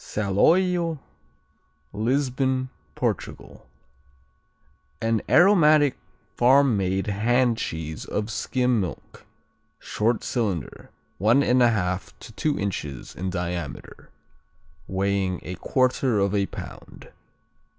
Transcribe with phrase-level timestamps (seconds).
[0.03, 0.97] Saloio
[1.93, 3.67] Lisbon, Portugal
[4.99, 5.95] An aromatic
[6.35, 9.27] farm made hand cheese of skim milk.
[9.77, 14.09] Short cylinder, 1 1/2 to two inches in diameter,
[14.87, 17.11] weighing a quarter of a pound.